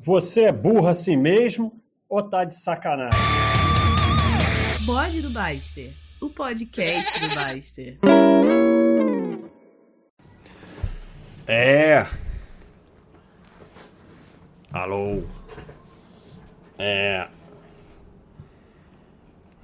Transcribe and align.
Você 0.00 0.42
é 0.42 0.52
burro 0.52 0.86
assim 0.86 1.16
mesmo 1.16 1.72
ou 2.08 2.22
tá 2.22 2.44
de 2.44 2.54
sacanagem? 2.54 3.18
Bode 4.86 5.20
do 5.20 5.28
Baster, 5.28 5.92
o 6.22 6.30
podcast 6.30 7.20
do 7.20 7.34
Baster. 7.34 7.98
É. 11.48 12.06
Alô. 14.70 15.24
É. 16.78 17.26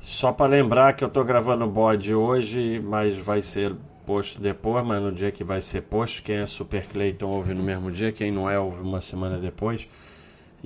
Só 0.01 0.33
para 0.33 0.51
lembrar 0.51 0.95
que 0.95 1.05
eu 1.05 1.09
tô 1.09 1.23
gravando 1.23 1.65
o 1.65 1.71
bode 1.71 2.13
hoje, 2.13 2.81
mas 2.81 3.17
vai 3.17 3.41
ser 3.41 3.77
posto 4.05 4.41
depois, 4.41 4.85
mas 4.85 5.01
no 5.01 5.13
dia 5.13 5.31
que 5.31 5.45
vai 5.45 5.61
ser 5.61 5.83
posto, 5.83 6.25
quem 6.25 6.39
é 6.39 6.47
Super 6.47 6.87
Clayton 6.87 7.29
ouve 7.29 7.55
no 7.55 7.63
mesmo 7.63 7.89
dia, 7.93 8.11
quem 8.11 8.33
não 8.33 8.51
é 8.51 8.59
ouve 8.59 8.81
uma 8.81 9.01
semana 9.01 9.39
depois. 9.39 9.89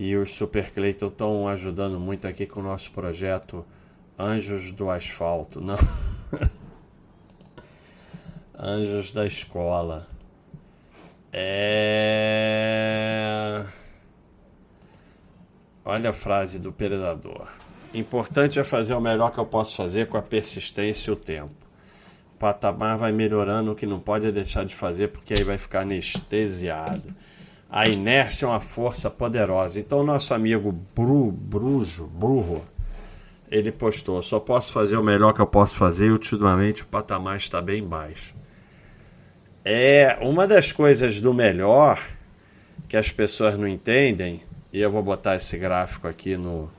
E 0.00 0.16
os 0.16 0.32
Super 0.32 0.70
Clayton 0.70 1.08
estão 1.08 1.48
ajudando 1.48 1.98
muito 1.98 2.28
aqui 2.28 2.46
com 2.46 2.60
o 2.60 2.62
nosso 2.62 2.92
projeto 2.92 3.66
Anjos 4.16 4.70
do 4.70 4.88
Asfalto. 4.88 5.60
Não. 5.60 5.74
Anjos 8.56 9.10
da 9.10 9.26
Escola. 9.26 10.06
É. 11.32 12.54
Olha 15.84 16.10
a 16.10 16.12
frase 16.12 16.60
do 16.60 16.70
Predador. 16.70 17.48
Importante 17.92 18.60
é 18.60 18.64
fazer 18.64 18.94
o 18.94 19.00
melhor 19.00 19.32
que 19.32 19.38
eu 19.38 19.46
posso 19.46 19.74
fazer 19.74 20.06
com 20.06 20.16
a 20.16 20.22
persistência 20.22 21.10
e 21.10 21.12
o 21.12 21.16
tempo. 21.16 21.66
O 22.36 22.38
patamar 22.38 22.98
vai 22.98 23.10
melhorando, 23.10 23.72
o 23.72 23.74
que 23.74 23.84
não 23.84 23.98
pode 23.98 24.26
é 24.26 24.30
deixar 24.30 24.64
de 24.64 24.76
fazer, 24.76 25.08
porque 25.08 25.34
aí 25.36 25.42
vai 25.42 25.58
ficar 25.58 25.80
anestesiado. 25.80 27.12
A 27.70 27.86
inércia 27.86 28.46
é 28.46 28.48
uma 28.48 28.60
força 28.60 29.10
poderosa. 29.10 29.78
Então, 29.78 30.02
nosso 30.02 30.32
amigo 30.32 30.72
Bru, 30.94 31.30
Brujo, 31.30 32.06
Burro, 32.06 32.64
ele 33.50 33.70
postou: 33.70 34.22
só 34.22 34.40
posso 34.40 34.72
fazer 34.72 34.96
o 34.96 35.02
melhor 35.02 35.34
que 35.34 35.40
eu 35.40 35.46
posso 35.46 35.76
fazer 35.76 36.06
e 36.06 36.10
ultimamente 36.10 36.82
o 36.82 36.86
patamar 36.86 37.36
está 37.36 37.60
bem 37.60 37.86
baixo. 37.86 38.34
É 39.64 40.16
uma 40.22 40.46
das 40.46 40.72
coisas 40.72 41.20
do 41.20 41.34
melhor 41.34 42.02
que 42.88 42.96
as 42.96 43.12
pessoas 43.12 43.54
não 43.56 43.68
entendem, 43.68 44.42
e 44.72 44.80
eu 44.80 44.90
vou 44.90 45.02
botar 45.02 45.36
esse 45.36 45.58
gráfico 45.58 46.08
aqui 46.08 46.38
no, 46.38 46.70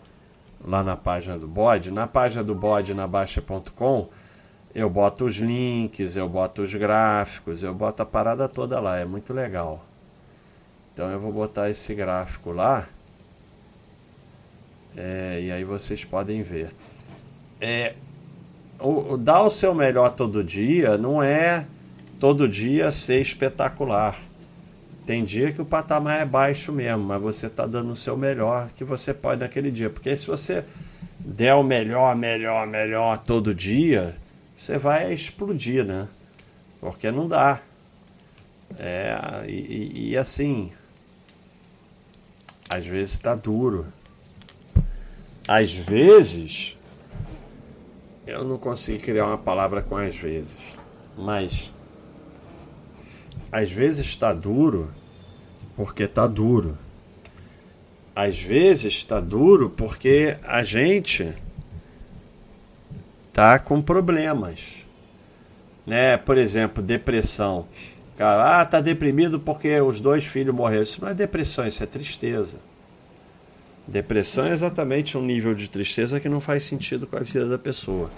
lá 0.65 0.81
na 0.81 0.95
página 0.95 1.37
do 1.37 1.47
bode. 1.47 1.91
Na 1.91 2.07
página 2.07 2.43
do 2.43 2.55
bode 2.55 2.95
na 2.95 3.05
baixa.com, 3.05 4.09
eu 4.73 4.89
boto 4.89 5.25
os 5.25 5.35
links, 5.35 6.15
eu 6.15 6.27
boto 6.27 6.63
os 6.63 6.73
gráficos, 6.73 7.61
eu 7.61 7.75
boto 7.75 8.01
a 8.01 8.05
parada 8.07 8.47
toda 8.47 8.79
lá, 8.79 8.97
é 8.97 9.05
muito 9.05 9.33
legal. 9.33 9.88
Então 10.99 11.09
eu 11.09 11.19
vou 11.21 11.31
botar 11.31 11.69
esse 11.69 11.95
gráfico 11.95 12.51
lá. 12.51 12.85
É, 14.97 15.39
e 15.41 15.49
aí 15.49 15.63
vocês 15.63 16.03
podem 16.03 16.43
ver. 16.43 16.71
É, 17.61 17.93
o, 18.77 19.13
o, 19.13 19.17
dar 19.17 19.43
o 19.43 19.49
seu 19.49 19.73
melhor 19.73 20.09
todo 20.09 20.43
dia 20.43 20.97
não 20.97 21.23
é 21.23 21.65
todo 22.19 22.49
dia 22.49 22.91
ser 22.91 23.21
espetacular. 23.21 24.19
Tem 25.05 25.23
dia 25.23 25.53
que 25.53 25.61
o 25.61 25.65
patamar 25.65 26.19
é 26.19 26.25
baixo 26.25 26.73
mesmo, 26.73 27.05
mas 27.05 27.21
você 27.21 27.47
está 27.47 27.65
dando 27.65 27.93
o 27.93 27.95
seu 27.95 28.17
melhor 28.17 28.67
que 28.75 28.83
você 28.83 29.13
pode 29.13 29.39
naquele 29.39 29.71
dia. 29.71 29.89
Porque 29.89 30.13
se 30.17 30.27
você 30.27 30.65
der 31.17 31.53
o 31.53 31.63
melhor, 31.63 32.13
melhor, 32.13 32.67
melhor 32.67 33.19
todo 33.19 33.55
dia, 33.55 34.17
você 34.53 34.77
vai 34.77 35.13
explodir, 35.13 35.85
né? 35.85 36.09
Porque 36.81 37.09
não 37.09 37.25
dá. 37.25 37.61
É, 38.77 39.17
e, 39.47 39.53
e, 39.53 40.09
e 40.09 40.17
assim, 40.17 40.73
às 42.69 42.85
vezes 42.85 43.13
está 43.13 43.33
duro. 43.33 43.87
Às 45.47 45.73
vezes, 45.73 46.77
eu 48.27 48.43
não 48.43 48.59
consigo 48.59 49.01
criar 49.01 49.25
uma 49.25 49.37
palavra 49.37 49.81
com 49.81 49.97
às 49.97 50.15
vezes, 50.15 50.59
mas 51.17 51.73
às 53.51 53.71
vezes 53.71 54.05
está 54.05 54.31
duro 54.31 54.93
porque 55.75 56.03
está 56.03 56.27
duro. 56.27 56.77
Às 58.15 58.39
vezes 58.39 58.93
está 58.93 59.19
duro 59.19 59.69
porque 59.71 60.37
a 60.43 60.63
gente 60.63 61.33
tá 63.33 63.57
com 63.57 63.81
problemas, 63.81 64.83
né? 65.85 66.17
Por 66.17 66.37
exemplo, 66.37 66.83
depressão. 66.83 67.65
Cara, 68.19 68.59
ah, 68.59 68.65
tá 68.65 68.81
deprimido 68.81 69.39
porque 69.39 69.79
os 69.79 70.01
dois 70.01 70.25
filhos 70.25 70.53
morreram. 70.53 70.83
Isso 70.83 71.01
não 71.01 71.07
é 71.07 71.13
depressão, 71.13 71.65
isso 71.65 71.81
é 71.81 71.85
tristeza. 71.85 72.59
Depressão 73.87 74.45
é 74.45 74.51
exatamente 74.51 75.17
um 75.17 75.21
nível 75.21 75.55
de 75.55 75.69
tristeza 75.69 76.19
que 76.19 76.27
não 76.27 76.41
faz 76.41 76.65
sentido 76.65 77.07
com 77.07 77.15
a 77.15 77.21
vida 77.21 77.47
da 77.47 77.57
pessoa. 77.57 78.11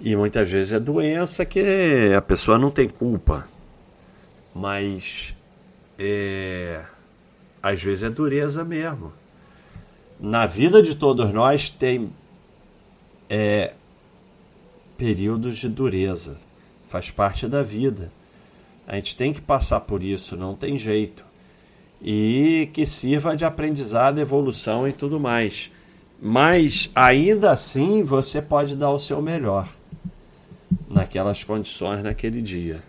E 0.00 0.16
muitas 0.16 0.50
vezes 0.50 0.72
é 0.72 0.80
doença 0.80 1.44
que 1.44 2.12
a 2.12 2.20
pessoa 2.20 2.58
não 2.58 2.72
tem 2.72 2.88
culpa. 2.88 3.46
Mas 4.52 5.32
é, 5.96 6.82
às 7.62 7.80
vezes 7.80 8.02
é 8.02 8.10
dureza 8.10 8.64
mesmo. 8.64 9.12
Na 10.18 10.44
vida 10.44 10.82
de 10.82 10.96
todos 10.96 11.32
nós 11.32 11.70
tem 11.70 12.12
é, 13.28 13.74
períodos 14.96 15.58
de 15.58 15.68
dureza. 15.68 16.36
Faz 16.88 17.12
parte 17.12 17.46
da 17.46 17.62
vida. 17.62 18.10
A 18.86 18.96
gente 18.96 19.16
tem 19.16 19.32
que 19.32 19.40
passar 19.40 19.80
por 19.80 20.02
isso, 20.02 20.36
não 20.36 20.54
tem 20.54 20.78
jeito. 20.78 21.24
E 22.02 22.68
que 22.72 22.86
sirva 22.86 23.36
de 23.36 23.44
aprendizado, 23.44 24.20
evolução 24.20 24.88
e 24.88 24.92
tudo 24.92 25.20
mais. 25.20 25.70
Mas 26.20 26.90
ainda 26.94 27.52
assim 27.52 28.02
você 28.02 28.42
pode 28.42 28.76
dar 28.76 28.90
o 28.90 28.98
seu 28.98 29.22
melhor 29.22 29.68
naquelas 30.88 31.44
condições 31.44 32.02
naquele 32.02 32.42
dia. 32.42 32.82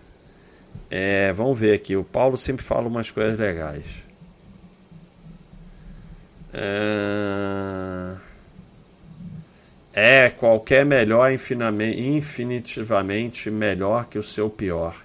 É, 0.89 1.31
vamos 1.31 1.57
ver 1.57 1.73
aqui. 1.73 1.95
O 1.95 2.03
Paulo 2.03 2.37
sempre 2.37 2.65
fala 2.65 2.87
umas 2.87 3.09
coisas 3.11 3.39
legais. 3.39 3.85
É, 6.53 8.15
é 9.93 10.29
qualquer 10.29 10.85
melhor 10.85 11.31
infinitivamente 11.31 13.49
melhor 13.49 14.05
que 14.05 14.19
o 14.19 14.23
seu 14.23 14.49
pior. 14.49 15.01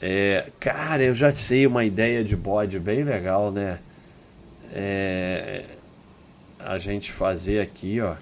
É, 0.00 0.50
cara, 0.60 1.02
eu 1.02 1.14
já 1.14 1.32
sei 1.32 1.66
uma 1.66 1.84
ideia 1.84 2.22
de 2.22 2.36
bode 2.36 2.78
bem 2.78 3.02
legal, 3.02 3.50
né? 3.50 3.78
É, 4.72 5.64
a 6.60 6.78
gente 6.78 7.12
fazer 7.12 7.60
aqui, 7.60 8.00
ó. 8.00 8.14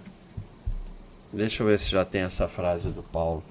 Deixa 1.32 1.62
eu 1.62 1.66
ver 1.66 1.78
se 1.78 1.90
já 1.90 2.04
tem 2.04 2.22
essa 2.22 2.46
frase 2.46 2.90
do 2.90 3.02
Paulo. 3.02 3.42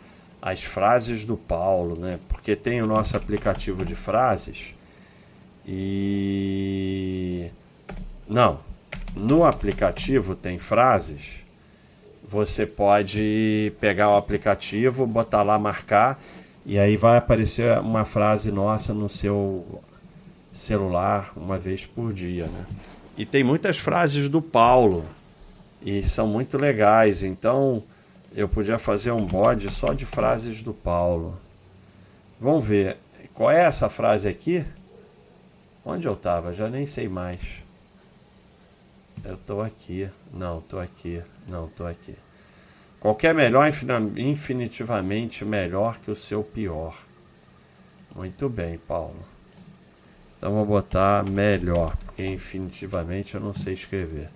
As 0.41 0.63
frases 0.63 1.25
do 1.25 1.35
Paulo, 1.35 1.99
né? 1.99 2.19
Porque 2.29 2.55
tem 2.55 2.81
o 2.81 2.87
nosso 2.87 3.17
aplicativo 3.17 3.83
de 3.83 3.95
frases. 3.95 4.73
E. 5.65 7.49
Não. 8.27 8.59
No 9.15 9.43
aplicativo 9.45 10.35
tem 10.35 10.57
frases. 10.59 11.41
Você 12.27 12.65
pode 12.65 13.73
pegar 13.79 14.09
o 14.09 14.15
aplicativo, 14.15 15.05
botar 15.05 15.43
lá, 15.43 15.59
marcar 15.59 16.19
e 16.65 16.79
aí 16.79 16.95
vai 16.95 17.17
aparecer 17.17 17.77
uma 17.79 18.05
frase 18.05 18.51
nossa 18.51 18.93
no 18.93 19.09
seu 19.09 19.81
celular 20.51 21.33
uma 21.35 21.57
vez 21.57 21.85
por 21.85 22.13
dia, 22.13 22.45
né? 22.45 22.65
E 23.17 23.25
tem 23.25 23.43
muitas 23.43 23.77
frases 23.77 24.29
do 24.29 24.41
Paulo 24.41 25.05
e 25.81 26.03
são 26.03 26.27
muito 26.27 26.57
legais. 26.57 27.21
Então 27.21 27.83
eu 28.33 28.47
podia 28.47 28.79
fazer 28.79 29.11
um 29.11 29.25
bode 29.25 29.69
só 29.69 29.93
de 29.93 30.05
frases 30.05 30.63
do 30.63 30.73
Paulo. 30.73 31.37
Vamos 32.39 32.65
ver. 32.65 32.97
Qual 33.33 33.51
é 33.51 33.63
essa 33.63 33.89
frase 33.89 34.27
aqui? 34.27 34.63
Onde 35.85 36.07
eu 36.07 36.13
estava? 36.13 36.53
Já 36.53 36.69
nem 36.69 36.85
sei 36.85 37.07
mais. 37.07 37.39
Eu 39.23 39.35
estou 39.35 39.61
aqui. 39.61 40.09
Não, 40.33 40.59
estou 40.59 40.79
aqui. 40.79 41.21
Não, 41.47 41.67
estou 41.67 41.85
aqui. 41.85 42.15
Qualquer 43.03 43.35
melhor 43.35 43.69
infinitivamente 44.15 45.43
melhor 45.43 45.97
que 45.97 46.09
o 46.09 46.15
seu 46.15 46.41
pior. 46.41 46.97
Muito 48.15 48.47
bem, 48.47 48.77
Paulo. 48.77 49.19
Então 50.37 50.53
vou 50.53 50.65
botar 50.65 51.29
melhor, 51.29 51.97
porque 51.97 52.25
infinitivamente 52.25 53.35
eu 53.35 53.41
não 53.41 53.53
sei 53.53 53.73
escrever. 53.73 54.29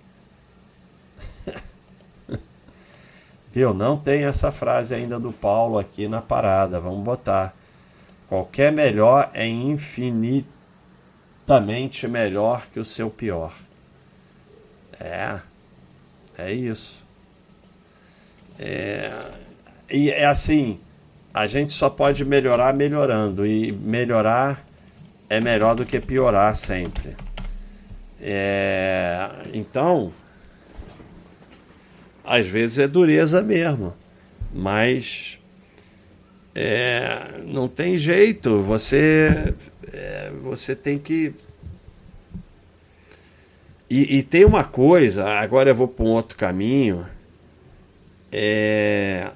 Viu? 3.50 3.72
Não 3.72 3.96
tem 3.96 4.24
essa 4.24 4.52
frase 4.52 4.94
ainda 4.94 5.18
do 5.18 5.32
Paulo 5.32 5.78
aqui 5.78 6.06
na 6.06 6.20
parada. 6.20 6.78
Vamos 6.78 7.02
botar. 7.02 7.56
Qualquer 8.28 8.70
melhor 8.70 9.30
é 9.32 9.46
infinitamente 9.46 12.06
melhor 12.06 12.66
que 12.66 12.78
o 12.78 12.84
seu 12.84 13.08
pior. 13.08 13.56
É. 15.00 15.40
É 16.36 16.52
isso. 16.52 17.07
É, 18.58 19.12
e 19.90 20.10
é 20.10 20.26
assim, 20.26 20.78
a 21.32 21.46
gente 21.46 21.72
só 21.72 21.88
pode 21.88 22.24
melhorar 22.24 22.74
melhorando 22.74 23.46
e 23.46 23.70
melhorar 23.72 24.64
é 25.30 25.40
melhor 25.40 25.74
do 25.74 25.84
que 25.84 26.00
piorar 26.00 26.54
sempre. 26.56 27.16
É, 28.20 29.28
Então, 29.52 30.12
às 32.24 32.46
vezes 32.46 32.78
é 32.78 32.88
dureza 32.88 33.42
mesmo, 33.42 33.94
mas 34.52 35.38
é, 36.54 37.40
não 37.44 37.68
tem 37.68 37.96
jeito. 37.96 38.62
Você, 38.62 39.54
é, 39.92 40.30
você 40.42 40.74
tem 40.74 40.98
que. 40.98 41.32
E, 43.88 44.18
e, 44.18 44.22
tem 44.22 44.44
uma 44.44 44.64
coisa, 44.64 45.26
agora 45.30 45.70
eu 45.70 45.74
vou 45.74 45.88
para 45.88 46.04
um 46.04 46.08
outro 46.08 46.36
caminho. 46.36 47.06
É... 48.30 49.30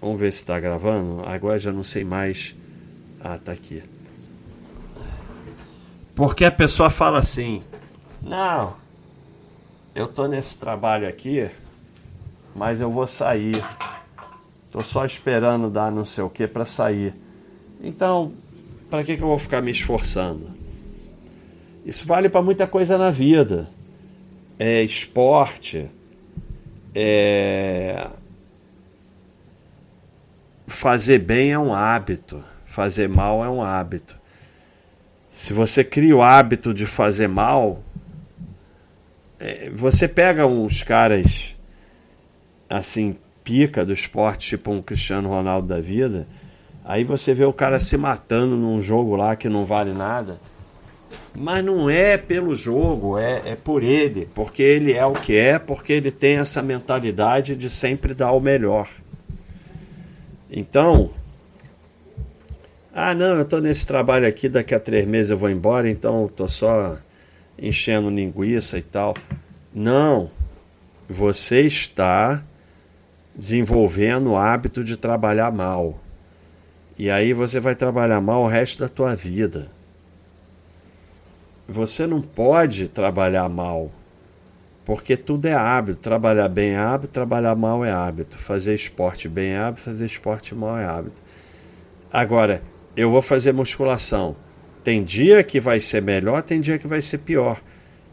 Vamos 0.00 0.20
ver 0.20 0.32
se 0.32 0.40
está 0.42 0.60
gravando. 0.60 1.22
Agora 1.26 1.58
já 1.58 1.72
não 1.72 1.84
sei 1.84 2.04
mais. 2.04 2.54
Ah, 3.20 3.38
tá 3.42 3.52
aqui. 3.52 3.82
Porque 6.14 6.44
a 6.44 6.50
pessoa 6.50 6.90
fala 6.90 7.18
assim: 7.18 7.62
Não, 8.22 8.74
eu 9.94 10.06
tô 10.06 10.26
nesse 10.26 10.56
trabalho 10.56 11.08
aqui, 11.08 11.48
mas 12.54 12.80
eu 12.80 12.90
vou 12.90 13.06
sair. 13.06 13.62
Tô 14.70 14.80
só 14.82 15.04
esperando 15.04 15.70
dar 15.70 15.90
não 15.90 16.04
sei 16.04 16.22
o 16.22 16.30
que 16.30 16.46
para 16.46 16.66
sair. 16.66 17.14
Então, 17.80 18.32
para 18.90 19.04
que, 19.04 19.16
que 19.16 19.22
eu 19.22 19.28
vou 19.28 19.38
ficar 19.38 19.62
me 19.62 19.70
esforçando? 19.70 20.48
Isso 21.84 22.06
vale 22.06 22.28
para 22.28 22.42
muita 22.42 22.66
coisa 22.66 22.96
na 22.98 23.10
vida. 23.10 23.68
É 24.58 24.82
esporte, 24.82 25.90
é 26.94 28.06
fazer 30.66 31.18
bem 31.18 31.52
é 31.52 31.58
um 31.58 31.74
hábito, 31.74 32.42
fazer 32.66 33.08
mal 33.08 33.44
é 33.44 33.48
um 33.48 33.62
hábito. 33.62 34.18
Se 35.32 35.52
você 35.52 35.82
cria 35.82 36.16
o 36.16 36.22
hábito 36.22 36.72
de 36.72 36.86
fazer 36.86 37.28
mal, 37.28 37.82
é, 39.38 39.70
você 39.70 40.06
pega 40.06 40.46
uns 40.46 40.82
caras 40.82 41.54
assim, 42.68 43.16
pica 43.42 43.84
do 43.84 43.92
esporte, 43.92 44.50
tipo 44.50 44.70
um 44.70 44.82
Cristiano 44.82 45.28
Ronaldo 45.28 45.68
da 45.68 45.80
vida, 45.80 46.26
aí 46.84 47.04
você 47.04 47.34
vê 47.34 47.44
o 47.44 47.52
cara 47.52 47.78
se 47.78 47.96
matando 47.96 48.56
num 48.56 48.80
jogo 48.80 49.16
lá 49.16 49.36
que 49.36 49.48
não 49.48 49.64
vale 49.64 49.92
nada. 49.92 50.38
Mas 51.36 51.64
não 51.64 51.88
é 51.90 52.16
pelo 52.16 52.54
jogo, 52.54 53.18
é, 53.18 53.42
é 53.44 53.56
por 53.56 53.82
ele, 53.82 54.28
porque 54.34 54.62
ele 54.62 54.92
é 54.92 55.04
o 55.04 55.12
que 55.12 55.36
é, 55.36 55.58
porque 55.58 55.92
ele 55.92 56.10
tem 56.10 56.36
essa 56.36 56.62
mentalidade 56.62 57.56
de 57.56 57.68
sempre 57.68 58.14
dar 58.14 58.32
o 58.32 58.40
melhor. 58.40 58.88
Então, 60.50 61.10
ah, 62.92 63.12
não, 63.12 63.34
eu 63.36 63.42
estou 63.42 63.60
nesse 63.60 63.84
trabalho 63.84 64.26
aqui, 64.26 64.48
daqui 64.48 64.74
a 64.74 64.78
três 64.78 65.04
meses 65.04 65.30
eu 65.30 65.36
vou 65.36 65.50
embora, 65.50 65.90
então 65.90 66.26
estou 66.26 66.48
só 66.48 66.96
enchendo 67.58 68.08
linguiça 68.08 68.78
e 68.78 68.82
tal. 68.82 69.14
Não, 69.74 70.30
você 71.08 71.62
está 71.62 72.44
desenvolvendo 73.34 74.30
o 74.30 74.36
hábito 74.36 74.84
de 74.84 74.96
trabalhar 74.96 75.50
mal. 75.50 76.00
E 76.96 77.10
aí 77.10 77.32
você 77.32 77.58
vai 77.58 77.74
trabalhar 77.74 78.20
mal 78.20 78.44
o 78.44 78.46
resto 78.46 78.78
da 78.78 78.88
tua 78.88 79.16
vida. 79.16 79.73
Você 81.68 82.06
não 82.06 82.20
pode 82.20 82.88
trabalhar 82.88 83.48
mal, 83.48 83.90
porque 84.84 85.16
tudo 85.16 85.46
é 85.46 85.54
hábito. 85.54 85.98
Trabalhar 86.00 86.48
bem 86.48 86.72
é 86.72 86.76
hábito, 86.76 87.12
trabalhar 87.12 87.54
mal 87.54 87.84
é 87.84 87.90
hábito. 87.90 88.36
Fazer 88.36 88.74
esporte 88.74 89.28
bem 89.28 89.52
é 89.52 89.58
hábito, 89.58 89.82
fazer 89.82 90.06
esporte 90.06 90.54
mal 90.54 90.76
é 90.76 90.84
hábito. 90.84 91.22
Agora, 92.12 92.62
eu 92.96 93.10
vou 93.10 93.22
fazer 93.22 93.52
musculação. 93.52 94.36
Tem 94.84 95.02
dia 95.02 95.42
que 95.42 95.58
vai 95.58 95.80
ser 95.80 96.02
melhor, 96.02 96.42
tem 96.42 96.60
dia 96.60 96.78
que 96.78 96.86
vai 96.86 97.00
ser 97.00 97.18
pior. 97.18 97.60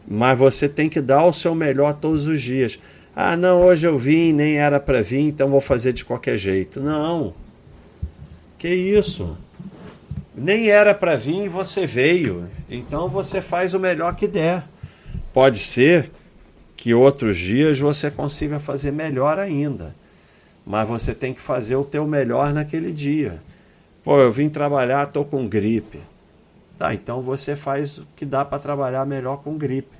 Mas 0.08 0.38
você 0.38 0.68
tem 0.68 0.88
que 0.88 1.00
dar 1.00 1.24
o 1.24 1.32
seu 1.32 1.54
melhor 1.54 1.94
todos 1.94 2.26
os 2.26 2.40
dias. 2.40 2.80
Ah, 3.14 3.36
não, 3.36 3.62
hoje 3.62 3.86
eu 3.86 3.98
vim, 3.98 4.32
nem 4.32 4.56
era 4.56 4.80
para 4.80 5.02
vir, 5.02 5.20
então 5.20 5.48
vou 5.48 5.60
fazer 5.60 5.92
de 5.92 6.04
qualquer 6.04 6.38
jeito. 6.38 6.80
Não. 6.80 7.34
Que 8.56 8.68
isso? 8.68 9.36
Nem 10.34 10.70
era 10.70 10.94
para 10.94 11.14
vir 11.14 11.44
e 11.44 11.48
você 11.48 11.86
veio. 11.86 12.48
Então 12.68 13.08
você 13.08 13.42
faz 13.42 13.74
o 13.74 13.80
melhor 13.80 14.16
que 14.16 14.26
der. 14.26 14.64
Pode 15.32 15.58
ser 15.58 16.10
que 16.76 16.94
outros 16.94 17.38
dias 17.38 17.78
você 17.78 18.10
consiga 18.10 18.58
fazer 18.58 18.90
melhor 18.90 19.38
ainda. 19.38 19.94
Mas 20.64 20.88
você 20.88 21.14
tem 21.14 21.34
que 21.34 21.40
fazer 21.40 21.76
o 21.76 21.84
teu 21.84 22.06
melhor 22.06 22.52
naquele 22.52 22.92
dia. 22.92 23.40
Pô, 24.02 24.18
eu 24.18 24.32
vim 24.32 24.48
trabalhar, 24.48 25.06
tô 25.06 25.24
com 25.24 25.46
gripe. 25.46 26.00
Tá, 26.78 26.92
então 26.94 27.20
você 27.20 27.54
faz 27.54 27.98
o 27.98 28.06
que 28.16 28.24
dá 28.24 28.44
para 28.44 28.58
trabalhar 28.58 29.06
melhor 29.06 29.38
com 29.38 29.56
gripe. 29.56 29.96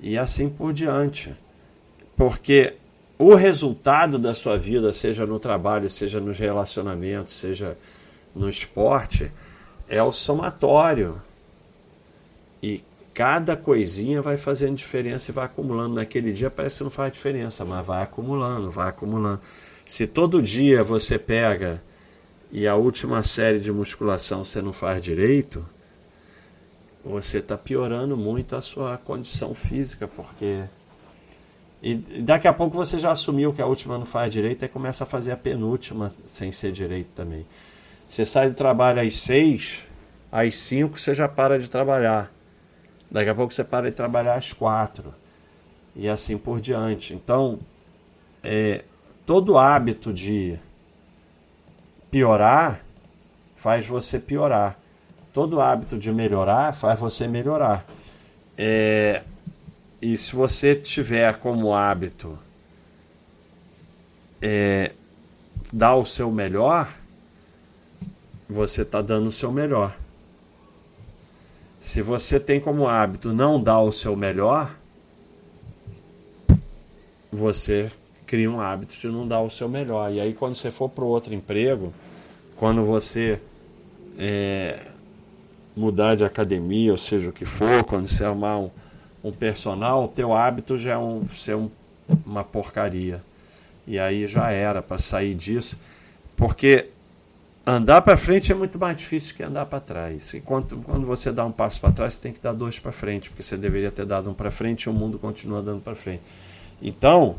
E 0.00 0.16
assim 0.16 0.48
por 0.48 0.72
diante. 0.72 1.34
Porque 2.16 2.74
o 3.18 3.34
resultado 3.34 4.18
da 4.18 4.34
sua 4.34 4.56
vida, 4.56 4.92
seja 4.92 5.26
no 5.26 5.38
trabalho, 5.38 5.90
seja 5.90 6.20
nos 6.20 6.38
relacionamentos, 6.38 7.32
seja 7.32 7.76
no 8.34 8.48
esporte, 8.48 9.30
é 9.88 10.02
o 10.02 10.12
somatório. 10.12 11.20
E 12.62 12.82
cada 13.12 13.56
coisinha 13.56 14.22
vai 14.22 14.36
fazendo 14.36 14.76
diferença 14.76 15.30
e 15.30 15.34
vai 15.34 15.46
acumulando. 15.46 15.94
Naquele 15.94 16.32
dia 16.32 16.50
parece 16.50 16.78
que 16.78 16.84
não 16.84 16.90
faz 16.90 17.12
diferença, 17.12 17.64
mas 17.64 17.84
vai 17.86 18.02
acumulando, 18.02 18.70
vai 18.70 18.88
acumulando. 18.88 19.40
Se 19.86 20.06
todo 20.06 20.40
dia 20.40 20.84
você 20.84 21.18
pega 21.18 21.82
e 22.52 22.66
a 22.66 22.76
última 22.76 23.22
série 23.22 23.58
de 23.58 23.72
musculação 23.72 24.44
você 24.44 24.62
não 24.62 24.72
faz 24.72 25.02
direito, 25.02 25.64
você 27.04 27.38
está 27.38 27.56
piorando 27.56 28.16
muito 28.16 28.54
a 28.54 28.60
sua 28.60 28.98
condição 28.98 29.54
física, 29.54 30.06
porque. 30.06 30.64
E 31.82 31.94
daqui 31.94 32.46
a 32.46 32.52
pouco 32.52 32.76
você 32.76 32.98
já 32.98 33.10
assumiu 33.10 33.54
que 33.54 33.62
a 33.62 33.66
última 33.66 33.96
não 33.96 34.04
faz 34.04 34.32
direito 34.32 34.64
e 34.64 34.68
começa 34.68 35.04
a 35.04 35.06
fazer 35.06 35.32
a 35.32 35.36
penúltima 35.36 36.12
sem 36.26 36.52
ser 36.52 36.72
direito 36.72 37.08
também. 37.14 37.46
Você 38.10 38.26
sai 38.26 38.48
do 38.48 38.56
trabalho 38.56 39.00
às 39.00 39.20
seis, 39.20 39.84
às 40.32 40.56
cinco 40.56 40.98
você 40.98 41.14
já 41.14 41.28
para 41.28 41.60
de 41.60 41.70
trabalhar. 41.70 42.28
Daqui 43.08 43.30
a 43.30 43.34
pouco 43.36 43.52
você 43.54 43.62
para 43.62 43.88
de 43.88 43.96
trabalhar 43.96 44.34
às 44.34 44.52
quatro. 44.52 45.14
E 45.94 46.08
assim 46.08 46.36
por 46.36 46.60
diante. 46.60 47.14
Então, 47.14 47.60
é, 48.42 48.82
todo 49.24 49.56
hábito 49.56 50.12
de 50.12 50.58
piorar 52.10 52.84
faz 53.56 53.86
você 53.86 54.18
piorar. 54.18 54.76
Todo 55.32 55.60
hábito 55.60 55.96
de 55.96 56.10
melhorar 56.10 56.74
faz 56.74 56.98
você 56.98 57.28
melhorar. 57.28 57.86
É, 58.58 59.22
e 60.02 60.16
se 60.16 60.34
você 60.34 60.74
tiver 60.74 61.38
como 61.38 61.72
hábito 61.72 62.36
é, 64.42 64.90
dar 65.72 65.94
o 65.94 66.04
seu 66.04 66.28
melhor, 66.32 66.92
você 68.50 68.82
está 68.82 69.00
dando 69.00 69.28
o 69.28 69.32
seu 69.32 69.52
melhor. 69.52 69.96
Se 71.78 72.02
você 72.02 72.38
tem 72.38 72.60
como 72.60 72.88
hábito 72.88 73.32
não 73.32 73.62
dar 73.62 73.80
o 73.80 73.92
seu 73.92 74.16
melhor, 74.16 74.76
você 77.32 77.90
cria 78.26 78.50
um 78.50 78.60
hábito 78.60 78.94
de 78.94 79.06
não 79.06 79.26
dar 79.26 79.40
o 79.40 79.48
seu 79.48 79.68
melhor. 79.68 80.12
E 80.12 80.20
aí, 80.20 80.34
quando 80.34 80.56
você 80.56 80.70
for 80.70 80.88
para 80.88 81.04
outro 81.04 81.32
emprego, 81.32 81.94
quando 82.56 82.84
você 82.84 83.40
é, 84.18 84.80
mudar 85.76 86.16
de 86.16 86.24
academia, 86.24 86.92
ou 86.92 86.98
seja 86.98 87.30
o 87.30 87.32
que 87.32 87.46
for, 87.46 87.84
quando 87.84 88.08
você 88.08 88.24
arrumar 88.24 88.58
um, 88.58 88.70
um 89.22 89.32
personal, 89.32 90.04
o 90.04 90.08
teu 90.08 90.34
hábito 90.34 90.76
já 90.76 90.92
é 90.92 90.98
um, 90.98 91.26
ser 91.34 91.54
um, 91.54 91.70
uma 92.26 92.44
porcaria. 92.44 93.22
E 93.86 93.98
aí 93.98 94.26
já 94.26 94.50
era 94.50 94.82
para 94.82 94.98
sair 94.98 95.34
disso, 95.34 95.78
porque 96.36 96.88
andar 97.66 98.02
para 98.02 98.16
frente 98.16 98.50
é 98.50 98.54
muito 98.54 98.78
mais 98.78 98.96
difícil 98.96 99.34
que 99.34 99.42
andar 99.42 99.66
para 99.66 99.80
trás. 99.80 100.34
E 100.34 100.40
quando, 100.40 101.06
você 101.06 101.30
dá 101.30 101.44
um 101.44 101.52
passo 101.52 101.80
para 101.80 101.92
trás, 101.92 102.14
você 102.14 102.22
tem 102.22 102.32
que 102.32 102.40
dar 102.40 102.52
dois 102.52 102.78
para 102.78 102.92
frente, 102.92 103.30
porque 103.30 103.42
você 103.42 103.56
deveria 103.56 103.90
ter 103.90 104.04
dado 104.04 104.30
um 104.30 104.34
para 104.34 104.50
frente 104.50 104.84
e 104.84 104.88
o 104.88 104.92
mundo 104.92 105.18
continua 105.18 105.62
dando 105.62 105.80
para 105.80 105.94
frente. 105.94 106.22
Então, 106.82 107.36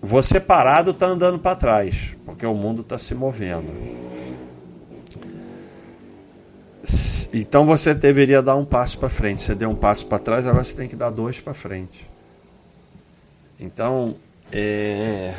você 0.00 0.38
parado 0.38 0.92
está 0.92 1.06
andando 1.06 1.38
para 1.38 1.56
trás, 1.56 2.16
porque 2.24 2.46
o 2.46 2.54
mundo 2.54 2.82
está 2.82 2.98
se 2.98 3.14
movendo. 3.14 3.68
Então 7.32 7.66
você 7.66 7.92
deveria 7.92 8.40
dar 8.40 8.56
um 8.56 8.64
passo 8.64 8.98
para 8.98 9.08
frente. 9.08 9.42
Você 9.42 9.54
deu 9.54 9.68
um 9.70 9.74
passo 9.74 10.06
para 10.06 10.18
trás, 10.18 10.46
agora 10.46 10.64
você 10.64 10.74
tem 10.74 10.88
que 10.88 10.96
dar 10.96 11.10
dois 11.10 11.40
para 11.40 11.52
frente. 11.52 12.08
Então, 13.60 14.16
é... 14.52 15.34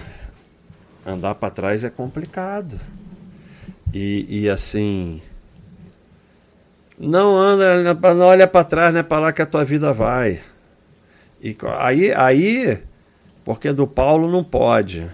andar 1.05 1.36
para 1.36 1.50
trás 1.50 1.83
é 1.83 1.89
complicado. 1.89 2.79
E, 3.93 4.43
e 4.43 4.50
assim, 4.50 5.22
não 6.98 7.38
anda, 7.38 7.93
não 7.93 8.25
olha 8.25 8.48
para 8.48 8.65
trás, 8.65 8.93
não 8.93 9.00
é 9.00 9.03
para 9.03 9.19
lá 9.24 9.34
que 9.34 9.41
a 9.41 9.46
tua 9.46 9.63
vida 9.63 9.91
vai. 9.93 10.41
E 11.41 11.55
aí, 11.79 12.13
aí 12.13 12.84
porque 13.43 13.72
do 13.72 13.88
Paulo 13.88 14.29
não 14.29 14.43
pode. 14.43 15.10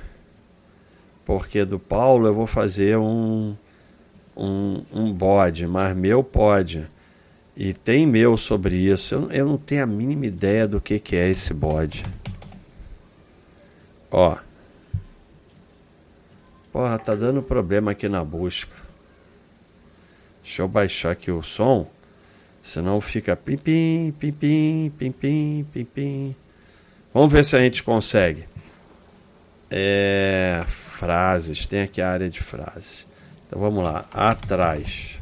Porque 1.24 1.64
do 1.64 1.80
Paulo 1.80 2.28
eu 2.28 2.34
vou 2.34 2.46
fazer 2.46 2.98
um, 2.98 3.56
um, 4.36 4.84
um 4.92 5.14
bode, 5.14 5.66
mas 5.66 5.96
meu 5.96 6.24
pode. 6.24 6.86
E 7.56 7.74
tem 7.74 8.06
meu 8.06 8.36
sobre 8.36 8.76
isso. 8.76 9.16
Eu, 9.16 9.32
eu 9.32 9.46
não 9.48 9.58
tenho 9.58 9.84
a 9.84 9.88
mínima 9.88 10.26
ideia 10.26 10.68
do 10.68 10.82
que, 10.82 11.00
que 11.00 11.16
é 11.16 11.30
esse 11.30 11.54
bode. 11.54 12.04
Ó. 14.12 14.36
Porra, 16.76 17.00
tá 17.00 17.16
dando 17.16 17.42
problema 17.42 17.92
aqui 17.92 18.10
na 18.10 18.22
busca. 18.22 18.76
Deixa 20.44 20.62
eu 20.62 20.68
baixar 20.68 21.12
aqui 21.12 21.32
o 21.32 21.42
som. 21.42 21.90
Senão 22.62 23.00
fica 23.00 23.34
pim 23.34 23.56
pim, 23.56 24.14
pim 24.20 24.34
pim, 24.34 24.94
pim 24.98 25.12
pim, 25.14 25.68
pim 25.72 25.86
pim. 25.86 26.36
Vamos 27.14 27.32
ver 27.32 27.46
se 27.46 27.56
a 27.56 27.62
gente 27.62 27.82
consegue. 27.82 28.44
É, 29.72 30.66
frases, 30.68 31.66
tem 31.66 31.84
aqui 31.84 32.02
a 32.02 32.12
área 32.12 32.30
de 32.30 32.44
frases. 32.44 33.06
Então 33.48 33.58
vamos 33.58 33.82
lá, 33.82 34.04
atrás. 34.12 35.22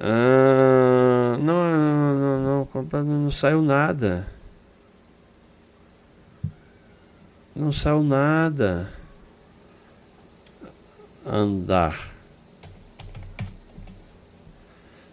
Ah, 0.00 1.36
não, 1.38 2.14
não, 2.16 2.40
não, 2.40 2.68
não, 2.74 3.04
não 3.04 3.30
saiu 3.30 3.60
nada. 3.60 4.26
Não 7.54 7.70
saiu 7.70 8.02
nada. 8.02 8.96
Andar. 11.28 12.16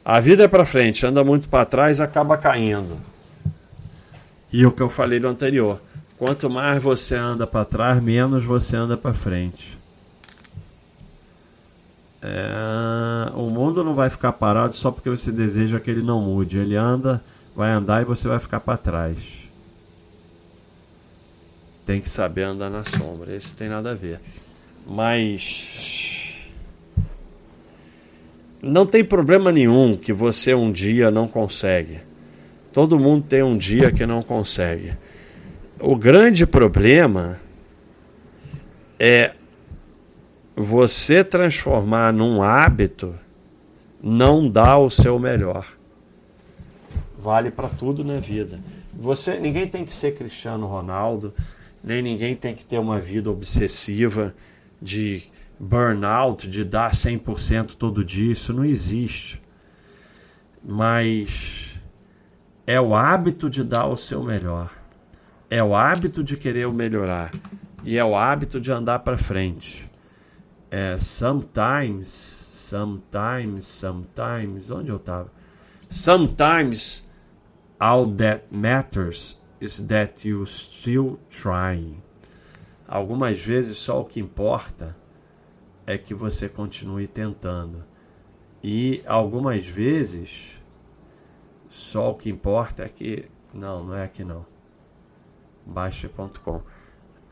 A 0.04 0.20
vida 0.20 0.44
é 0.44 0.48
para 0.48 0.66
frente, 0.66 1.06
anda 1.06 1.24
muito 1.24 1.50
para 1.50 1.66
trás, 1.66 2.00
acaba 2.00 2.38
caindo. 2.38 2.98
E 4.54 4.66
o 4.66 4.72
que 4.72 4.82
eu 4.82 4.88
falei 4.88 5.20
no 5.20 5.28
anterior, 5.28 5.82
quanto 6.18 6.50
mais 6.50 6.82
você 6.82 7.16
anda 7.16 7.46
para 7.46 7.66
trás, 7.66 8.02
menos 8.02 8.44
você 8.44 8.78
anda 8.78 8.96
para 8.96 9.14
frente. 9.14 9.78
É, 12.22 13.32
o 13.36 13.50
mundo 13.52 13.84
não 13.84 13.94
vai 13.94 14.10
ficar 14.10 14.32
parado 14.34 14.74
só 14.74 14.90
porque 14.90 15.10
você 15.10 15.32
deseja 15.32 15.80
que 15.80 15.92
ele 15.92 16.02
não 16.02 16.22
mude. 16.22 16.58
Ele 16.58 16.76
anda, 16.76 17.24
vai 17.56 17.72
andar 17.72 18.02
e 18.02 18.06
você 18.06 18.28
vai 18.28 18.40
ficar 18.40 18.60
para 18.60 18.78
trás. 18.78 19.18
Tem 21.86 22.02
que 22.02 22.10
saber 22.10 22.44
andar 22.44 22.70
na 22.70 22.84
sombra. 22.84 23.36
Isso 23.36 23.56
tem 23.56 23.70
nada 23.70 23.92
a 23.92 23.94
ver. 23.94 24.20
Mas 24.88 26.05
não 28.66 28.84
tem 28.84 29.04
problema 29.04 29.52
nenhum 29.52 29.96
que 29.96 30.12
você 30.12 30.56
um 30.56 30.72
dia 30.72 31.12
não 31.12 31.28
consegue. 31.28 32.00
Todo 32.74 33.00
mundo 33.00 33.24
tem 33.30 33.44
um 33.44 33.56
dia 33.56 33.92
que 33.92 34.08
não 34.08 34.24
consegue. 34.24 34.94
O 35.80 35.96
grande 35.96 36.48
problema 36.48 37.40
é 39.00 39.34
você 40.56 41.24
transformar 41.24 42.12
num 42.12 42.42
hábito 42.42 43.14
não 44.02 44.50
dar 44.50 44.80
o 44.80 44.90
seu 44.90 45.20
melhor. 45.20 45.68
Vale 47.20 47.52
para 47.52 47.70
tudo 47.70 48.04
na 48.04 48.20
vida. 48.20 48.60
Você, 48.94 49.40
ninguém 49.40 49.68
tem 49.68 49.86
que 49.86 49.94
ser 49.94 50.16
Cristiano 50.16 50.66
Ronaldo, 50.66 51.34
nem 51.84 52.02
ninguém 52.02 52.36
tem 52.36 52.56
que 52.56 52.66
ter 52.66 52.80
uma 52.80 53.00
vida 53.00 53.30
obsessiva 53.30 54.34
de 54.82 55.24
burnout, 55.60 56.48
de 56.48 56.64
dar 56.64 56.92
100% 56.92 57.76
todo 57.76 58.04
dia, 58.04 58.32
isso 58.32 58.54
não 58.54 58.66
existe. 58.66 59.42
Mas 60.64 61.80
é 62.66 62.80
o 62.82 62.96
hábito 62.96 63.50
de 63.50 63.64
dar 63.64 63.88
o 63.88 63.98
seu 63.98 64.24
melhor. 64.24 64.72
É 65.50 65.64
o 65.64 65.76
hábito 65.76 66.24
de 66.24 66.36
querer 66.36 66.68
melhorar. 66.72 67.32
E 67.84 67.98
é 67.98 68.04
o 68.04 68.16
hábito 68.16 68.60
de 68.60 68.72
andar 68.72 69.00
para 69.00 69.18
frente. 69.18 69.90
É, 70.72 70.98
sometimes, 70.98 72.10
sometimes, 72.10 73.68
sometimes, 73.68 74.72
onde 74.72 74.90
eu 74.90 74.98
estava? 74.98 75.32
Sometimes 75.90 77.06
all 77.80 78.08
that 78.08 78.46
matters 78.50 79.40
is 79.62 79.80
that 79.88 80.28
you 80.28 80.46
still 80.46 81.20
trying. 81.30 82.02
Algumas 82.88 83.40
vezes 83.40 83.78
só 83.78 84.02
o 84.02 84.06
que 84.06 84.20
importa 84.20 84.96
é 85.86 85.98
que 85.98 86.14
você 86.14 86.50
continue 86.50 87.08
tentando. 87.08 87.84
E 88.64 89.04
algumas 89.06 89.66
vezes, 89.66 90.60
só 91.70 92.12
o 92.12 92.16
que 92.16 92.30
importa 92.30 92.84
é 92.84 92.90
que. 92.90 93.30
Não, 93.54 93.84
não 93.84 93.96
é 93.96 94.04
aqui 94.04 94.24
não. 94.24 94.46
Baixa.com. 95.72 96.62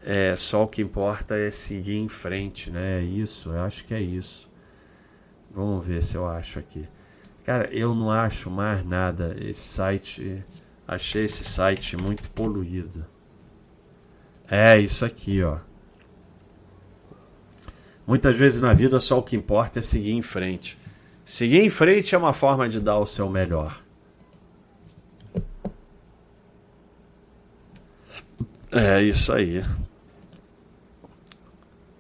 É, 0.02 0.36
só 0.36 0.64
o 0.64 0.68
que 0.68 0.82
importa 0.82 1.38
é 1.38 1.50
seguir 1.50 1.98
em 1.98 2.08
frente, 2.08 2.70
né? 2.70 3.00
É 3.00 3.04
isso, 3.04 3.50
eu 3.50 3.62
acho 3.62 3.86
que 3.86 3.94
é 3.94 4.02
isso. 4.02 4.50
Vamos 5.50 5.86
ver 5.86 6.04
se 6.04 6.16
eu 6.16 6.28
acho 6.28 6.60
aqui. 6.60 6.88
Cara, 7.46 7.68
eu 7.74 7.94
não 7.94 8.12
acho 8.12 8.50
mais 8.50 8.86
nada. 8.86 9.36
Esse 9.40 9.62
site. 9.62 10.44
Achei 10.88 11.26
esse 11.26 11.44
site 11.44 11.96
muito 11.96 12.30
poluído. 12.32 13.06
É 14.50 14.78
isso 14.78 15.06
aqui, 15.06 15.42
ó. 15.44 15.60
Muitas 18.06 18.36
vezes 18.36 18.60
na 18.60 18.74
vida 18.74 19.00
só 19.00 19.20
o 19.20 19.24
que 19.24 19.36
importa 19.36 19.80
é 19.80 19.82
seguir 19.82 20.12
em 20.12 20.22
frente. 20.22 20.78
Seguir 21.26 21.60
em 21.60 21.70
frente 21.70 22.14
é 22.14 22.18
uma 22.18 22.34
forma 22.34 22.68
de 22.68 22.80
dar 22.80 22.98
o 22.98 23.06
seu 23.06 23.30
melhor. 23.30 23.82
É 28.72 29.02
isso 29.02 29.32
aí. 29.32 29.64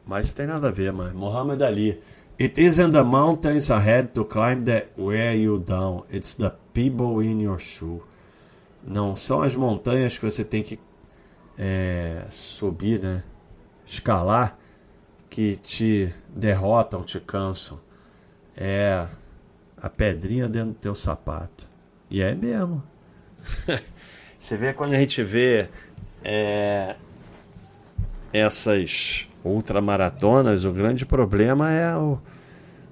Mas 0.05 0.33
tem 0.33 0.45
nada 0.45 0.67
a 0.67 0.71
ver, 0.71 0.91
mas 0.91 1.13
Muhammad 1.13 1.61
Ali. 1.61 2.01
It 2.39 2.59
isn't 2.59 2.91
the 2.91 3.03
mountains 3.03 3.69
ahead 3.69 4.09
to 4.09 4.25
climb 4.25 4.63
that 4.65 4.89
wear 4.97 5.35
you 5.35 5.59
down. 5.59 6.03
It's 6.11 6.33
the 6.33 6.51
people 6.73 7.23
in 7.23 7.41
your 7.41 7.59
shoe. 7.59 8.01
Não 8.85 9.15
são 9.15 9.41
as 9.41 9.55
montanhas 9.55 10.17
que 10.17 10.25
você 10.25 10.43
tem 10.43 10.63
que 10.63 10.79
é, 11.57 12.25
subir, 12.31 12.99
né? 12.99 13.23
Escalar 13.85 14.57
que 15.33 15.55
te 15.55 16.13
derrotam, 16.29 17.01
te 17.01 17.19
cansam, 17.19 17.79
é 18.55 19.07
a 19.81 19.89
pedrinha 19.89 20.47
dentro 20.47 20.73
do 20.73 20.75
teu 20.75 20.93
sapato. 20.93 21.67
E 22.07 22.21
é 22.21 22.35
mesmo. 22.35 22.83
Você 24.37 24.55
vê 24.55 24.73
quando 24.73 24.93
a 24.93 24.99
gente 24.99 25.23
vê 25.23 25.69
é, 26.23 26.95
essas 28.31 29.27
ultramaratonas, 29.43 30.65
o 30.65 30.71
grande 30.71 31.03
problema 31.03 31.71
é 31.71 31.97
o, 31.97 32.19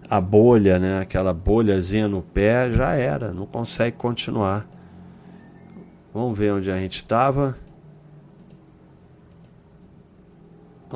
a 0.09 0.19
bolha, 0.19 0.79
né? 0.79 0.99
Aquela 0.99 1.35
bolhazinha 1.35 2.07
no 2.07 2.23
pé 2.23 2.71
já 2.71 2.95
era, 2.95 3.31
não 3.31 3.45
consegue 3.45 3.97
continuar. 3.97 4.65
Vamos 6.11 6.35
ver 6.39 6.53
onde 6.53 6.71
a 6.71 6.77
gente 6.77 6.95
estava. 6.95 7.55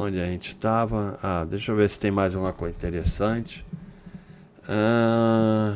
Onde 0.01 0.19
a 0.19 0.25
gente 0.25 0.49
estava. 0.49 1.17
Ah, 1.21 1.45
deixa 1.45 1.71
eu 1.71 1.75
ver 1.75 1.89
se 1.89 1.99
tem 1.99 2.11
mais 2.11 2.35
alguma 2.35 2.53
coisa 2.53 2.75
interessante. 2.75 3.65
Ah, 4.67 5.75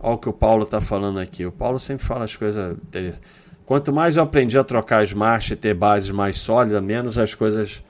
olha 0.00 0.14
o 0.14 0.18
que 0.18 0.28
o 0.28 0.32
Paulo 0.32 0.64
está 0.64 0.80
falando 0.80 1.18
aqui. 1.18 1.46
O 1.46 1.52
Paulo 1.52 1.78
sempre 1.78 2.04
fala 2.04 2.24
as 2.24 2.36
coisas 2.36 2.76
interessantes. 2.78 3.20
Quanto 3.64 3.92
mais 3.92 4.16
eu 4.16 4.22
aprendi 4.22 4.56
a 4.56 4.62
trocar 4.62 5.02
as 5.02 5.12
marchas 5.12 5.52
e 5.52 5.56
ter 5.56 5.74
bases 5.74 6.10
mais 6.10 6.38
sólidas, 6.38 6.82
menos 6.82 7.18
as 7.18 7.34
coisas, 7.34 7.82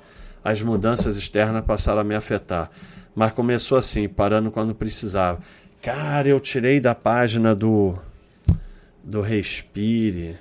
as 0.42 0.62
mudanças 0.62 1.16
externas 1.16 1.64
passaram 1.64 2.00
a 2.00 2.04
me 2.04 2.14
afetar. 2.14 2.70
Mas 3.14 3.32
começou 3.32 3.76
assim, 3.76 4.08
parando 4.08 4.50
quando 4.50 4.74
precisava. 4.74 5.38
Cara, 5.82 6.28
eu 6.28 6.40
tirei 6.40 6.80
da 6.80 6.94
página 6.94 7.54
do 7.54 7.94
do 9.04 9.20
Respire 9.20 10.36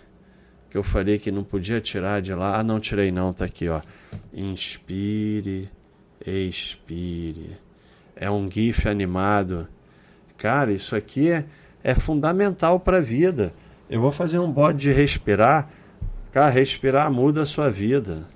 que 0.76 0.80
eu 0.80 0.84
falei 0.84 1.18
que 1.18 1.32
não 1.32 1.42
podia 1.42 1.80
tirar 1.80 2.22
de 2.22 2.34
lá. 2.34 2.60
Ah, 2.60 2.64
não 2.64 2.82
tirei 2.82 3.10
não, 3.10 3.32
tá 3.32 3.46
aqui, 3.46 3.70
ó. 3.70 3.80
Inspire, 4.34 5.70
expire. 6.28 7.58
É 8.14 8.30
um 8.30 8.52
GIF 8.52 8.86
animado. 8.86 9.70
Cara, 10.38 10.74
isso 10.74 10.94
aqui 10.94 11.32
é, 11.32 11.46
é 11.82 11.96
fundamental 11.96 12.78
para 12.78 12.98
a 12.98 13.02
vida. 13.02 13.54
Eu 13.90 14.02
vou 14.02 14.12
fazer 14.12 14.38
um 14.38 14.52
bode 14.52 14.80
de 14.80 14.92
respirar. 14.92 15.70
Cara, 16.30 16.50
respirar 16.50 17.10
muda 17.10 17.44
a 17.44 17.46
sua 17.46 17.72
vida. 17.72 18.28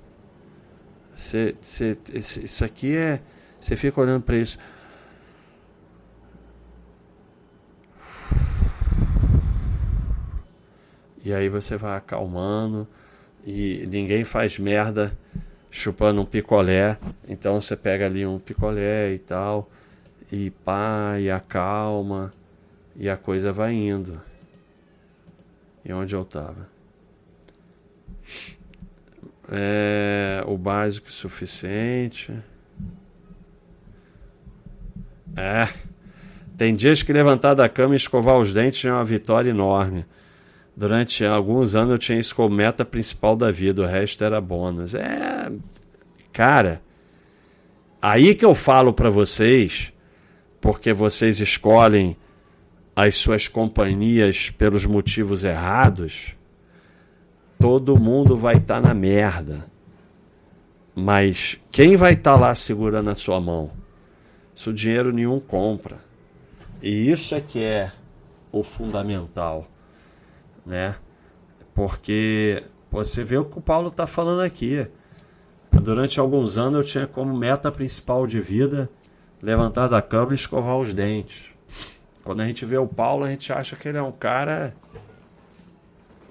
Cê, 1.14 1.54
cê, 1.60 1.98
isso 2.14 2.64
aqui 2.64 2.96
é. 2.96 3.20
Você 3.60 3.76
fica 3.76 4.00
olhando 4.00 4.22
para 4.22 4.38
isso. 4.38 4.56
E 11.24 11.32
aí 11.32 11.48
você 11.48 11.76
vai 11.76 11.96
acalmando 11.96 12.88
e 13.44 13.86
ninguém 13.90 14.24
faz 14.24 14.58
merda 14.58 15.16
chupando 15.70 16.20
um 16.20 16.24
picolé. 16.24 16.98
Então 17.28 17.60
você 17.60 17.76
pega 17.76 18.06
ali 18.06 18.26
um 18.26 18.38
picolé 18.38 19.12
e 19.12 19.18
tal, 19.18 19.70
e 20.30 20.50
pá, 20.50 21.16
e 21.18 21.30
acalma, 21.30 22.30
e 22.96 23.08
a 23.08 23.16
coisa 23.16 23.52
vai 23.52 23.72
indo. 23.74 24.20
E 25.84 25.92
onde 25.92 26.14
eu 26.14 26.24
tava? 26.24 26.68
É, 29.50 30.42
o 30.46 30.56
básico 30.56 31.10
suficiente. 31.10 32.32
É. 35.36 35.68
Tem 36.56 36.74
dias 36.74 37.02
que 37.02 37.12
levantar 37.12 37.54
da 37.54 37.68
cama 37.68 37.94
e 37.94 37.96
escovar 37.96 38.38
os 38.38 38.52
dentes 38.52 38.84
é 38.84 38.92
uma 38.92 39.04
vitória 39.04 39.48
enorme. 39.50 40.04
Durante 40.80 41.26
alguns 41.26 41.74
anos 41.74 41.90
eu 41.90 41.98
tinha 41.98 42.18
isso 42.18 42.34
como 42.34 42.56
meta 42.56 42.86
principal 42.86 43.36
da 43.36 43.50
vida, 43.50 43.82
o 43.82 43.84
resto 43.84 44.24
era 44.24 44.40
bônus. 44.40 44.94
É. 44.94 45.52
Cara, 46.32 46.80
aí 48.00 48.34
que 48.34 48.46
eu 48.46 48.54
falo 48.54 48.90
para 48.90 49.10
vocês, 49.10 49.92
porque 50.58 50.94
vocês 50.94 51.38
escolhem 51.38 52.16
as 52.96 53.14
suas 53.16 53.46
companhias 53.46 54.48
pelos 54.48 54.86
motivos 54.86 55.44
errados, 55.44 56.34
todo 57.58 58.00
mundo 58.00 58.34
vai 58.34 58.56
estar 58.56 58.80
tá 58.80 58.88
na 58.88 58.94
merda. 58.94 59.66
Mas 60.94 61.60
quem 61.70 61.94
vai 61.94 62.14
estar 62.14 62.32
tá 62.32 62.40
lá 62.40 62.54
segurando 62.54 63.10
a 63.10 63.14
sua 63.14 63.38
mão? 63.38 63.70
Isso 64.56 64.72
dinheiro 64.72 65.12
nenhum 65.12 65.40
compra. 65.40 65.98
E 66.80 67.10
isso 67.10 67.34
é 67.34 67.40
que 67.42 67.62
é 67.62 67.92
o 68.50 68.64
fundamental, 68.64 69.68
né? 70.70 70.94
Porque 71.74 72.62
você 72.90 73.24
vê 73.24 73.36
o 73.36 73.44
que 73.44 73.58
o 73.58 73.60
Paulo 73.60 73.88
está 73.88 74.06
falando 74.06 74.40
aqui. 74.40 74.86
Durante 75.72 76.20
alguns 76.20 76.56
anos 76.56 76.78
eu 76.78 76.84
tinha 76.84 77.06
como 77.06 77.36
meta 77.36 77.70
principal 77.70 78.26
de 78.26 78.40
vida 78.40 78.88
levantar 79.42 79.88
da 79.88 80.00
cama 80.00 80.32
e 80.32 80.36
escovar 80.36 80.76
os 80.76 80.94
dentes. 80.94 81.52
Quando 82.22 82.40
a 82.40 82.46
gente 82.46 82.64
vê 82.64 82.78
o 82.78 82.86
Paulo, 82.86 83.24
a 83.24 83.30
gente 83.30 83.52
acha 83.52 83.74
que 83.74 83.88
ele 83.88 83.98
é 83.98 84.02
um 84.02 84.12
cara. 84.12 84.74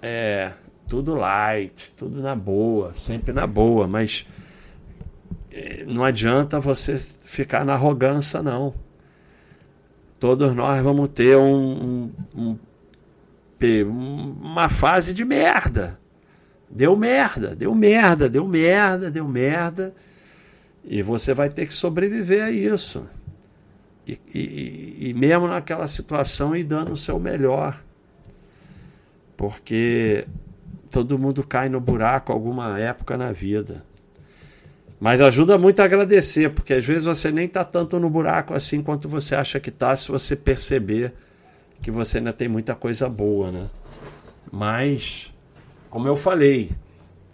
É. 0.01 0.53
Tudo 0.87 1.13
light, 1.13 1.93
tudo 1.95 2.19
na 2.19 2.35
boa, 2.35 2.95
sempre 2.95 3.31
na 3.31 3.45
boa, 3.45 3.87
mas 3.87 4.25
é, 5.51 5.83
não 5.85 6.03
adianta 6.03 6.59
você 6.59 6.97
ficar 6.97 7.63
na 7.63 7.73
arrogância, 7.73 8.41
não. 8.41 8.73
Todos 10.19 10.53
nós 10.55 10.81
vamos 10.81 11.09
ter 11.09 11.37
um, 11.37 11.53
um, 11.53 12.11
um, 12.35 12.59
uma 13.83 14.69
fase 14.69 15.13
de 15.13 15.25
merda. 15.25 15.99
Deu 16.69 16.95
merda, 16.95 17.55
deu 17.55 17.73
merda, 17.73 18.29
deu 18.29 18.47
merda, 18.47 19.09
deu 19.09 19.27
merda. 19.27 19.93
E 20.83 21.01
você 21.01 21.33
vai 21.33 21.49
ter 21.49 21.65
que 21.65 21.73
sobreviver 21.73 22.43
a 22.43 22.51
isso. 22.51 23.05
E, 24.07 24.19
e, 24.33 25.09
e 25.09 25.13
mesmo 25.13 25.47
naquela 25.47 25.87
situação 25.87 26.55
e 26.55 26.63
dando 26.63 26.91
o 26.91 26.97
seu 26.97 27.19
melhor. 27.19 27.81
Porque 29.35 30.25
todo 30.89 31.19
mundo 31.19 31.45
cai 31.45 31.69
no 31.69 31.79
buraco 31.79 32.31
alguma 32.31 32.79
época 32.79 33.17
na 33.17 33.31
vida. 33.31 33.83
Mas 34.99 35.21
ajuda 35.21 35.57
muito 35.57 35.79
a 35.79 35.85
agradecer, 35.85 36.49
porque 36.49 36.73
às 36.73 36.85
vezes 36.85 37.05
você 37.05 37.31
nem 37.31 37.45
está 37.45 37.63
tanto 37.63 37.99
no 37.99 38.09
buraco 38.09 38.53
assim 38.53 38.81
quanto 38.81 39.07
você 39.07 39.33
acha 39.33 39.59
que 39.59 39.69
está, 39.69 39.95
se 39.95 40.09
você 40.09 40.35
perceber 40.35 41.13
que 41.81 41.91
você 41.91 42.17
ainda 42.17 42.33
tem 42.33 42.47
muita 42.47 42.75
coisa 42.75 43.09
boa, 43.09 43.51
né? 43.51 43.69
Mas, 44.51 45.33
como 45.89 46.07
eu 46.07 46.15
falei, 46.15 46.71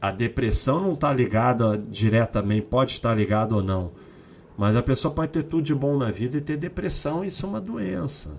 a 0.02 0.12
depressão 0.12 0.82
não 0.82 0.94
está 0.94 1.12
ligada 1.14 1.78
diretamente, 1.78 2.68
pode 2.68 2.92
estar 2.92 3.14
ligada 3.14 3.56
ou 3.56 3.64
não 3.64 3.92
mas 4.58 4.76
a 4.76 4.84
pessoa 4.84 5.14
pode 5.14 5.32
ter 5.32 5.44
tudo 5.44 5.64
de 5.64 5.76
bom 5.76 5.98
na 5.98 6.12
vida 6.12 6.38
e 6.38 6.42
ter 6.42 6.58
depressão, 6.58 7.24
isso 7.26 7.46
é 7.46 7.50
uma 7.50 7.62
doença. 7.62 8.32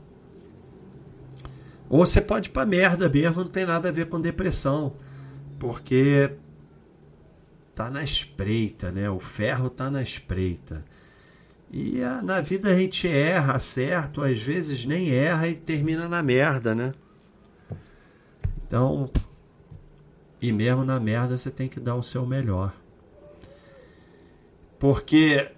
Ou 1.88 2.04
você 2.04 2.20
pode 2.20 2.48
ir 2.48 2.52
pra 2.52 2.64
merda 2.64 3.08
mesmo, 3.08 3.44
não 3.44 3.50
tem 3.50 3.66
nada 3.66 3.88
a 3.88 3.92
ver 3.92 4.08
com 4.08 4.18
depressão. 4.18 4.94
Porque 5.58 6.32
tá 7.74 7.90
na 7.90 8.02
espreita, 8.02 8.90
né? 8.90 9.10
O 9.10 9.20
ferro 9.20 9.68
tá 9.68 9.90
na 9.90 10.02
espreita. 10.02 10.84
E 11.70 12.02
a, 12.02 12.22
na 12.22 12.40
vida 12.40 12.68
a 12.68 12.78
gente 12.78 13.08
erra, 13.08 13.58
certo? 13.58 14.22
Às 14.22 14.40
vezes 14.40 14.84
nem 14.84 15.10
erra 15.10 15.48
e 15.48 15.54
termina 15.54 16.08
na 16.08 16.22
merda, 16.22 16.74
né? 16.74 16.92
Então, 18.66 19.10
e 20.40 20.52
mesmo 20.52 20.84
na 20.84 20.98
merda 20.98 21.36
você 21.36 21.50
tem 21.50 21.68
que 21.68 21.80
dar 21.80 21.94
o 21.94 22.02
seu 22.02 22.24
melhor. 22.24 22.74
Porque 24.78 25.50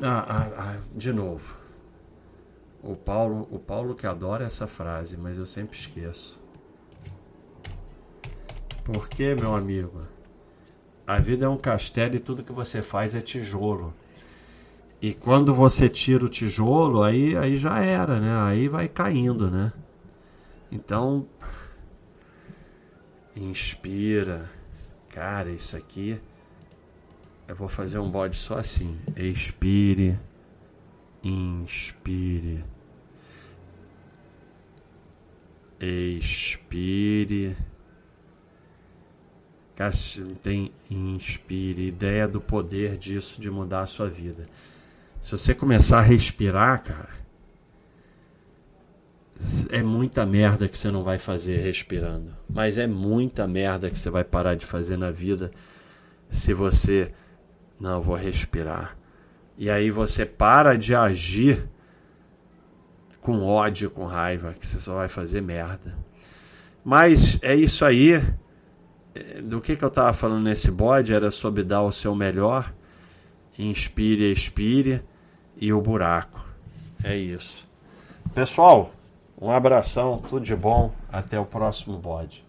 ah, 0.00 0.24
ah, 0.28 0.48
ah, 0.56 0.80
de 0.94 1.12
novo. 1.12 1.56
O 2.80 2.94
Paulo, 2.94 3.48
o 3.50 3.58
Paulo 3.58 3.96
que 3.96 4.06
adora 4.06 4.44
essa 4.44 4.68
frase, 4.68 5.16
mas 5.16 5.36
eu 5.36 5.44
sempre 5.44 5.76
esqueço. 5.76 6.38
Porque, 8.84 9.34
meu 9.34 9.56
amigo, 9.56 10.02
a 11.04 11.18
vida 11.18 11.46
é 11.46 11.48
um 11.48 11.58
castelo 11.58 12.14
e 12.14 12.20
tudo 12.20 12.44
que 12.44 12.52
você 12.52 12.80
faz 12.80 13.14
é 13.14 13.20
tijolo. 13.20 13.92
E 15.00 15.14
quando 15.14 15.54
você 15.54 15.88
tira 15.88 16.24
o 16.24 16.28
tijolo, 16.28 17.02
aí, 17.02 17.36
aí 17.36 17.56
já 17.56 17.78
era, 17.80 18.18
né? 18.18 18.36
Aí 18.40 18.68
vai 18.68 18.88
caindo, 18.88 19.50
né? 19.50 19.72
Então, 20.72 21.26
inspira. 23.36 24.50
Cara, 25.08 25.50
isso 25.50 25.76
aqui 25.76 26.20
eu 27.46 27.56
vou 27.56 27.68
fazer 27.68 27.98
um 27.98 28.10
bode 28.10 28.36
só 28.36 28.58
assim. 28.58 28.98
Expire. 29.16 30.18
Inspire. 31.24 32.64
Expire. 35.80 37.56
Cássio 39.74 40.34
tem 40.42 40.72
inspire. 40.90 41.86
Ideia 41.86 42.28
do 42.28 42.40
poder 42.40 42.98
disso 42.98 43.40
de 43.40 43.50
mudar 43.50 43.80
a 43.80 43.86
sua 43.86 44.10
vida. 44.10 44.42
Se 45.28 45.32
você 45.32 45.54
começar 45.54 45.98
a 45.98 46.00
respirar, 46.00 46.82
cara, 46.82 47.10
é 49.68 49.82
muita 49.82 50.24
merda 50.24 50.66
que 50.66 50.78
você 50.78 50.90
não 50.90 51.04
vai 51.04 51.18
fazer 51.18 51.58
respirando. 51.58 52.34
Mas 52.48 52.78
é 52.78 52.86
muita 52.86 53.46
merda 53.46 53.90
que 53.90 53.98
você 53.98 54.08
vai 54.08 54.24
parar 54.24 54.54
de 54.54 54.64
fazer 54.64 54.96
na 54.96 55.10
vida 55.10 55.50
se 56.30 56.54
você 56.54 57.12
não, 57.78 58.00
vou 58.00 58.16
respirar. 58.16 58.96
E 59.58 59.68
aí 59.68 59.90
você 59.90 60.24
para 60.24 60.78
de 60.78 60.94
agir 60.94 61.68
com 63.20 63.42
ódio, 63.42 63.90
com 63.90 64.06
raiva, 64.06 64.54
que 64.54 64.66
você 64.66 64.80
só 64.80 64.94
vai 64.94 65.08
fazer 65.08 65.42
merda. 65.42 65.94
Mas 66.82 67.38
é 67.42 67.54
isso 67.54 67.84
aí. 67.84 68.14
Do 69.44 69.60
que, 69.60 69.76
que 69.76 69.84
eu 69.84 69.88
estava 69.88 70.14
falando 70.14 70.44
nesse 70.44 70.70
bode 70.70 71.12
era 71.12 71.30
sobre 71.30 71.64
dar 71.64 71.82
o 71.82 71.92
seu 71.92 72.14
melhor. 72.14 72.72
Inspire, 73.58 74.32
expire 74.32 75.02
e 75.60 75.72
o 75.72 75.80
buraco. 75.80 76.46
É 77.02 77.16
isso. 77.16 77.66
Pessoal, 78.34 78.90
um 79.40 79.50
abração, 79.50 80.18
tudo 80.18 80.44
de 80.44 80.56
bom. 80.56 80.92
Até 81.10 81.38
o 81.38 81.44
próximo 81.44 81.96
bode. 81.98 82.47